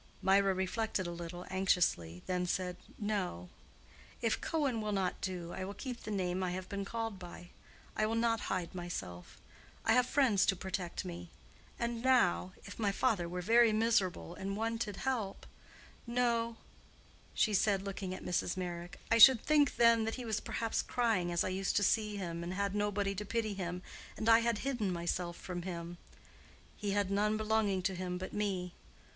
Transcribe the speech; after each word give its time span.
Mirah 0.23 0.55
reflected 0.55 1.05
a 1.05 1.11
little, 1.11 1.45
anxiously, 1.51 2.23
then 2.25 2.47
said, 2.47 2.75
"No. 2.97 3.49
If 4.19 4.41
Cohen 4.41 4.81
will 4.81 4.93
not 4.93 5.21
do, 5.21 5.53
I 5.53 5.63
will 5.63 5.75
keep 5.75 6.01
the 6.01 6.09
name 6.09 6.41
I 6.41 6.49
have 6.53 6.67
been 6.67 6.85
called 6.85 7.19
by. 7.19 7.49
I 7.95 8.07
will 8.07 8.15
not 8.15 8.39
hide 8.49 8.73
myself. 8.73 9.37
I 9.85 9.93
have 9.93 10.07
friends 10.07 10.43
to 10.47 10.55
protect 10.55 11.05
me. 11.05 11.29
And 11.77 12.01
now—if 12.01 12.79
my 12.79 12.91
father 12.91 13.29
were 13.29 13.43
very 13.43 13.71
miserable 13.71 14.33
and 14.33 14.57
wanted 14.57 14.95
help—no," 14.95 16.57
she 17.35 17.53
said, 17.53 17.83
looking 17.83 18.11
at 18.15 18.25
Mrs. 18.25 18.57
Meyrick, 18.57 18.99
"I 19.11 19.19
should 19.19 19.39
think, 19.45 19.75
then, 19.75 20.05
that 20.05 20.15
he 20.15 20.25
was 20.25 20.39
perhaps 20.39 20.81
crying 20.81 21.31
as 21.31 21.43
I 21.43 21.49
used 21.49 21.75
to 21.75 21.83
see 21.83 22.17
him, 22.17 22.43
and 22.43 22.55
had 22.55 22.73
nobody 22.73 23.13
to 23.13 23.23
pity 23.23 23.53
him, 23.53 23.83
and 24.17 24.27
I 24.27 24.39
had 24.39 24.57
hidden 24.65 24.91
myself 24.91 25.37
from 25.37 25.61
him. 25.61 25.99
He 26.75 26.89
had 26.89 27.11
none 27.11 27.37
belonging 27.37 27.83
to 27.83 27.93
him 27.93 28.17
but 28.17 28.33
me. 28.33 28.73